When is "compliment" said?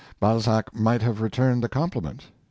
1.69-2.31